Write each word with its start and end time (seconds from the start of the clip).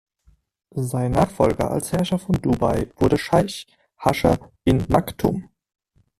Sein 0.73 1.11
Nachfolger 1.11 1.69
als 1.69 1.91
Herrscher 1.91 2.17
von 2.17 2.33
Dubai 2.41 2.91
wurde 2.95 3.19
Scheich 3.19 3.67
Hascher 3.99 4.39
bin 4.63 4.83
Maktum. 4.89 5.51